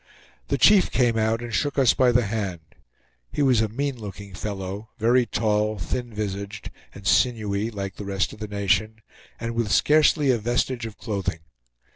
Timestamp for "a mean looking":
3.61-4.33